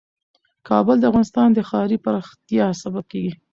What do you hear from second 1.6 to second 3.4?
ښاري پراختیا سبب کېږي.